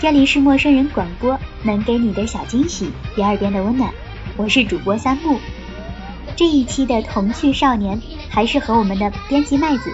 [0.00, 3.92] 这里是陌生人广播，能给你的小惊喜，第二边的温暖。
[4.38, 5.38] 我是主播三木。
[6.36, 8.00] 这一期的童趣少年，
[8.30, 9.90] 还是和我们的编辑麦子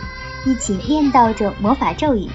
[0.47, 2.29] 一起念叨着魔法咒语，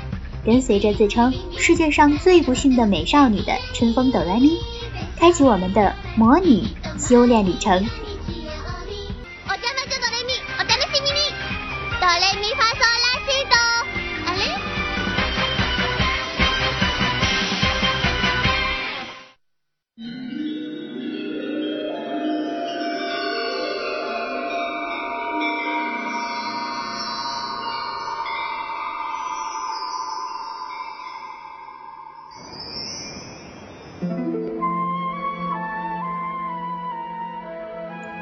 [0.46, 4.58] 跟随着自称世界上最不幸的美少女的春风哆来咪，
[5.18, 6.64] 开启我们的魔女
[7.00, 7.86] 修炼旅程。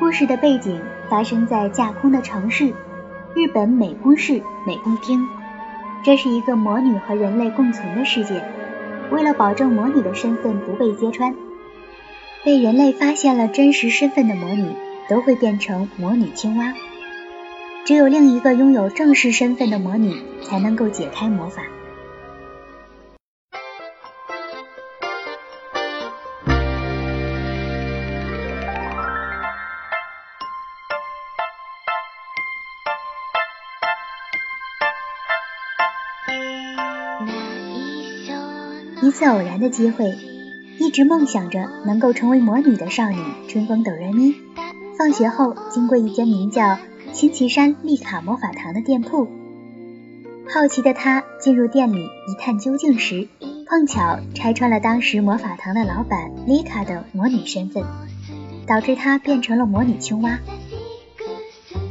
[0.09, 2.73] 故事的背景发生在架空的城市——
[3.35, 5.27] 日本美宫市美宫町。
[6.03, 8.43] 这是一个魔女和人类共存的世界。
[9.11, 11.35] 为了保证魔女的身份不被揭穿，
[12.43, 14.71] 被人类发现了真实身份的魔女
[15.07, 16.73] 都会变成魔女青蛙。
[17.85, 21.61] 只有另一个拥有正式身份的魔女才能够解开魔法。
[39.01, 40.13] 一次偶然的机会，
[40.77, 44.35] 一直梦想着能够成为魔女的少女春风哆瑞咪，
[44.97, 46.77] 放学后经过一间名叫
[47.13, 49.29] 青旗山丽卡魔法堂的店铺，
[50.53, 53.29] 好奇的她进入店里一探究竟时，
[53.65, 57.85] 碰巧拆穿了当时魔法堂的老板丽卡的魔女身份，
[58.67, 60.39] 导致她变成了魔女青蛙。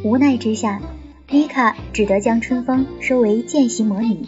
[0.04, 0.78] 无奈之下，
[1.30, 4.26] 丽卡只得将春风收为见习魔女。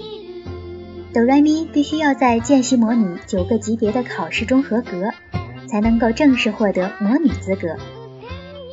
[1.12, 5.10] 哆来咪必须要在见习魔女九个级别的考试中合格，
[5.66, 7.76] 才能够正式获得魔女资格。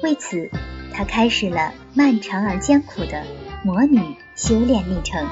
[0.04, 0.52] 为此，
[0.94, 3.24] 她开始了漫长而艰苦的
[3.64, 4.00] 魔女
[4.36, 5.26] 修炼历程。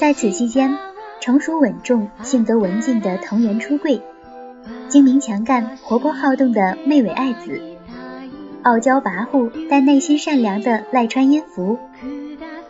[0.00, 0.78] 在此期间，
[1.20, 4.00] 成熟稳重、性格文静的藤原初贵，
[4.88, 7.60] 精明强干、活泼好动的妹尾爱子，
[8.62, 11.78] 傲娇跋扈但内心善良的赖川音符，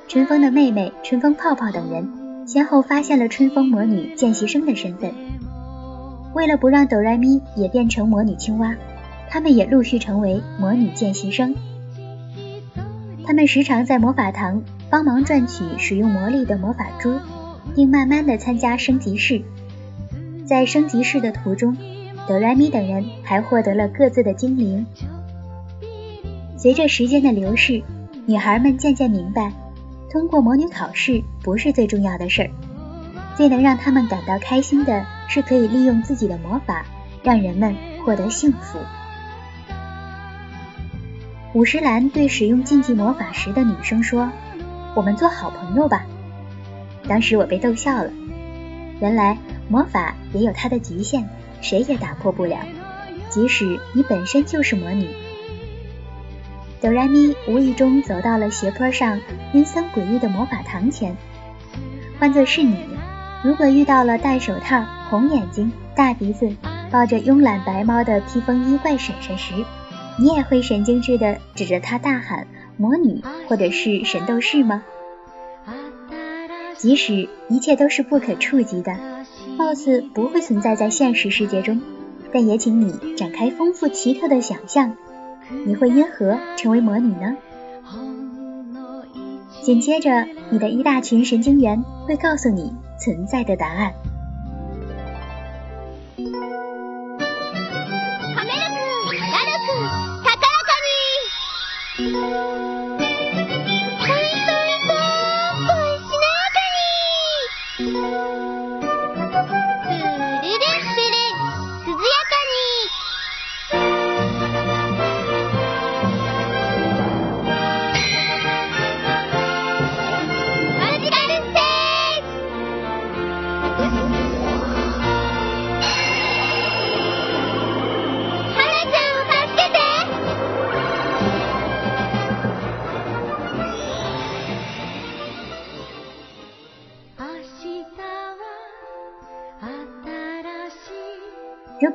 [0.09, 5.13] 春风的妹妹春风泡泡等人，先后发现了春风魔女见习生的身份。
[6.35, 8.75] 为了不让哆来咪也变成魔女青蛙，
[9.29, 11.55] 他们也陆续成为魔女见习生。
[13.25, 14.65] 他们时常在魔法堂。
[14.91, 17.21] 帮忙赚取使用魔力的魔法珠，
[17.77, 19.43] 并慢慢的参加升级试。
[20.45, 21.77] 在升级试的途中，
[22.27, 24.85] 哆来咪等人还获得了各自的精灵。
[26.57, 27.85] 随着时间的流逝，
[28.27, 29.53] 女孩们渐渐明白，
[30.11, 32.51] 通过魔女考试不是最重要的事儿，
[33.37, 36.85] 最能让他们感到开心的是可以利用自己的魔法，
[37.23, 38.81] 让人们获得幸福。
[41.55, 44.29] 五十岚对使用禁忌魔法时的女生说。
[44.95, 46.05] 我们做好朋友吧。
[47.09, 48.11] 当时我被逗笑了。
[49.01, 51.25] 原来魔法也有它的极限，
[51.61, 52.59] 谁也打破不了，
[53.29, 55.09] 即使你本身就是魔女。
[56.81, 59.21] 哆来咪无意中走到了斜坡上
[59.53, 61.17] 阴森诡异的魔法堂前。
[62.19, 62.77] 换作是你，
[63.43, 66.55] 如果遇到了戴手套、红眼睛、大鼻子、
[66.91, 69.55] 抱着慵懒白猫的披风衣怪婶婶时，
[70.19, 72.47] 你也会神经质的指着他大喊。
[72.81, 74.83] 魔女或者是神斗士吗？
[76.79, 78.97] 即使一切都是不可触及的，
[79.59, 81.83] 貌似不会存在在现实世界中，
[82.33, 84.97] 但也请你展开丰富奇特的想象，
[85.67, 87.37] 你会因何成为魔女呢？
[89.63, 93.93] 紧接着，你的一大群神经元会告诉你存在的答案。
[102.01, 102.80] Thank you.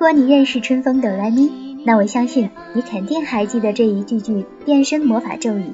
[0.06, 1.50] 如果你认识春风哆来咪，
[1.84, 5.74] 那我相信你肯定还记得这一句句变身魔法咒语：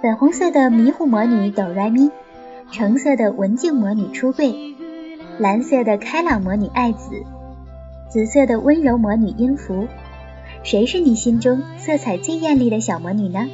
[0.00, 2.10] 粉红色的迷糊魔女哆来咪，
[2.70, 4.74] 橙色的文静魔女出柜，
[5.36, 7.10] 蓝色的开朗魔女爱子，
[8.08, 9.86] 紫色的温柔魔女音符。
[10.62, 13.50] 谁是你心中色彩最艳丽的小魔女呢？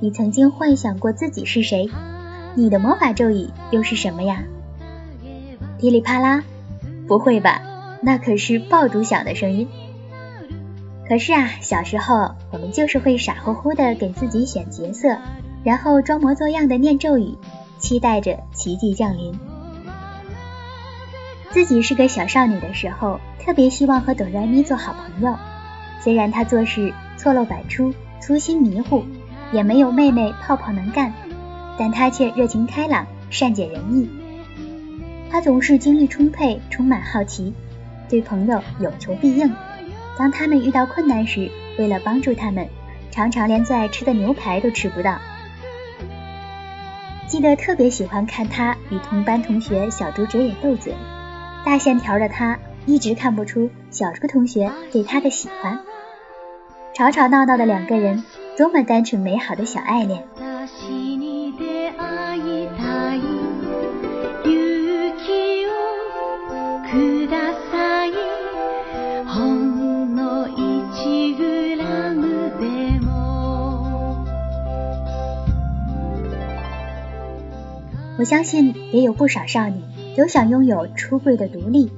[0.00, 1.88] 你曾经幻想过自己是谁？
[2.56, 4.42] 你的魔法咒语又是什么呀？
[5.78, 6.42] 噼里啪啦，
[7.06, 7.62] 不会吧？
[8.00, 9.68] 那可是爆竹响的声音。
[11.08, 15.16] 可是啊，小时候我们就是会傻乎乎的给自己选角色，
[15.64, 17.34] 然后装模作样的念咒语，
[17.78, 19.38] 期待着奇迹降临。
[21.50, 25.36] 自己是个小少女的时候，特别希望和哆来咪做好朋友。
[26.00, 29.04] 虽然她做事错漏百出、粗心迷糊，
[29.50, 31.14] 也没有妹妹泡泡能干，
[31.78, 34.10] 但她却热情开朗、善解人意。
[35.30, 37.54] 她总是精力充沛、充满好奇，
[38.08, 39.54] 对朋友有求必应。
[40.18, 42.68] 当他们遇到困难时，为了帮助他们，
[43.10, 45.18] 常常连最爱吃的牛排都吃不到。
[47.26, 50.94] 记得特别喜欢看他与同班同学小猪哲也斗嘴，
[51.64, 55.80] 大线条的他一直看不出小猪同学对他的喜欢。
[56.94, 58.24] 吵吵闹闹的两个人，
[58.56, 60.24] 多么单纯美好的小爱恋。
[78.18, 79.80] 我相信也有不少少女
[80.16, 81.92] 都想拥有出柜的独立。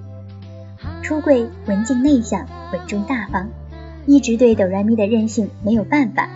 [1.02, 3.48] 出柜文静内向，稳重大方。
[4.06, 6.28] 一直对哆来咪的任性没有办法，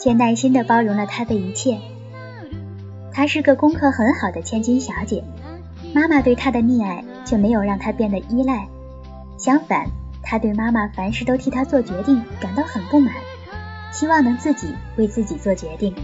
[0.00, 1.78] 却耐心的包容了他的一切。
[3.12, 5.24] 她是个功课很好的千金小姐，
[5.92, 8.68] 妈妈对她的溺爱却没有让她变得依赖，
[9.38, 9.86] 相反，
[10.22, 13.14] 她对妈妈凡事都替她做决定感到很不满，
[13.92, 15.94] 希望能自己为自己做决定。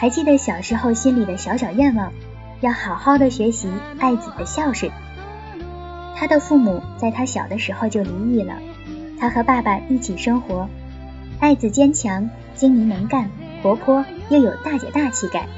[0.00, 2.12] 还记得小时候心里的小小愿望，
[2.60, 3.68] 要好好的学习
[3.98, 4.92] 爱子的孝顺。
[6.14, 8.54] 他的父母在他小的时候就离异了。
[9.18, 10.68] 他和爸爸一起生活，
[11.40, 13.28] 爱子坚强、精明能干、
[13.60, 15.48] 活泼，又有大姐大气概。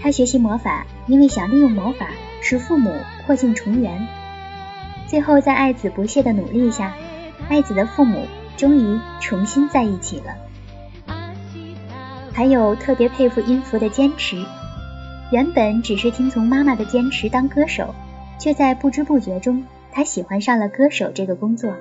[0.00, 2.10] 他学习魔法，因为想利用魔法
[2.42, 2.94] 使父母
[3.26, 4.06] 破镜重圆。
[5.08, 6.94] 最后，在爱子不懈的努力下，
[7.48, 10.36] 爱子的父母终于重新在一起了。
[12.34, 14.42] 还有特别佩服音符的坚持，
[15.30, 17.94] 原本只是听从妈妈的坚持当歌手，
[18.38, 21.74] 却在不知不觉中，他喜欢上了歌手这个工作。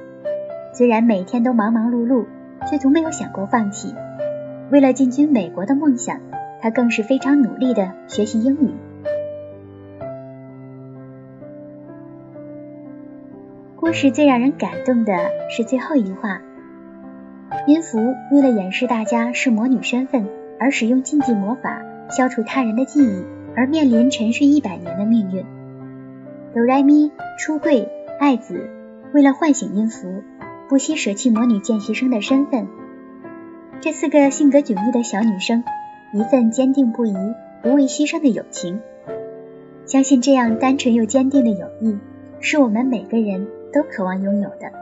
[0.73, 2.25] 虽然每天都忙忙碌碌，
[2.69, 3.93] 却从没有想过放弃。
[4.71, 6.19] 为了进军美国的梦想，
[6.61, 8.71] 他更是非常努力的学习英语。
[13.75, 15.13] 故事最让人感动的
[15.49, 16.41] 是最后一话：
[17.67, 20.29] 音符为了掩饰大家是魔女身份，
[20.61, 23.25] 而使用禁忌魔法消除他人的记忆，
[23.55, 25.43] 而面临沉睡一百年的命运。
[26.53, 27.89] 哆来咪出柜，
[28.19, 28.69] 爱子
[29.11, 30.23] 为了唤醒音符。
[30.69, 32.67] 不惜舍弃魔女见习生的身份，
[33.81, 35.65] 这四个性格迥异的小女生，
[36.13, 37.13] 一份坚定不移、
[37.61, 38.79] 不畏牺牲的友情。
[39.85, 41.97] 相信这样单纯又坚定的友谊，
[42.39, 44.80] 是我们每个人都渴望拥有的。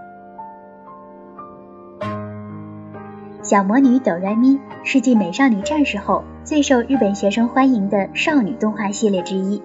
[3.50, 9.60] 小魔女哆来咪是继美少女战士后最受日本学生欢迎的少女动画系列之一，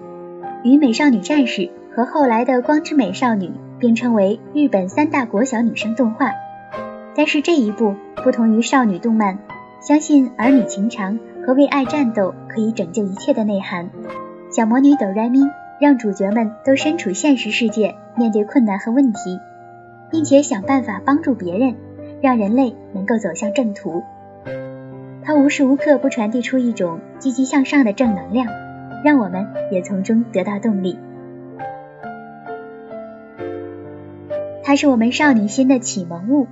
[0.63, 3.51] 与美少女战士和后来的光之美少女。
[3.77, 6.31] 并称为日本三大国小女生动画，
[7.13, 9.37] 但是这一部不同于少女动漫，
[9.81, 13.91] 相信儿女情长和为爱战斗可以拯救一切的内涵。
[14.49, 15.41] 小魔女哆来咪
[15.79, 19.39] 让主角们都身处现实世界，面对困难和问题，
[20.09, 21.75] 并且想办法帮助别人，
[22.25, 24.01] 让人类能够走向正途。
[25.21, 28.47] 它无时无刻不传递出一种积极向上的正能量，
[29.03, 30.97] 让我们也从中得到动力。
[34.63, 36.47] 它是我们少女心的启蒙物。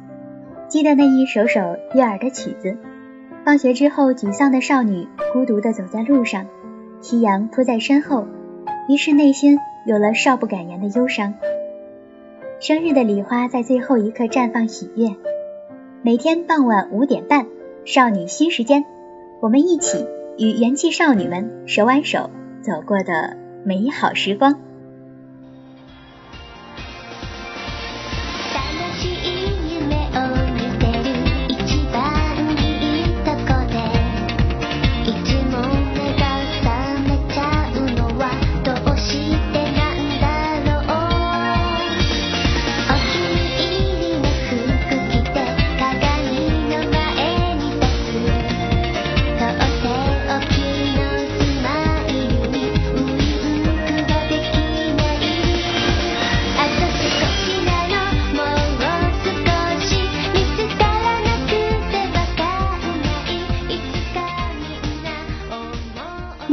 [0.68, 1.60] 记得那一首首
[1.96, 2.78] 悦耳的曲子。
[3.44, 6.46] 放学之后，沮丧的少女孤独地走在路上，
[7.02, 8.28] 夕阳铺在身后，
[8.88, 11.34] 于是内心有了少不敢言的忧伤。
[12.60, 15.08] 生日的礼花在最后一刻绽放喜悦。
[16.06, 17.48] 每天傍晚五点半，
[17.86, 18.84] 少女新时间，
[19.40, 20.06] 我们一起
[20.38, 22.30] 与元气少女们手挽手
[22.62, 24.60] 走过的美好时光。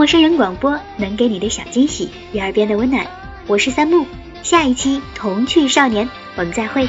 [0.00, 3.07] 陌生人广播能给你的小惊喜与耳边的温暖。
[3.47, 4.07] 我是三木，
[4.42, 6.88] 下一期童趣少年，我们再会。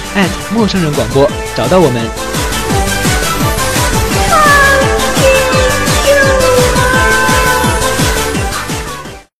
[0.53, 2.40] 陌生人广播，找到我们。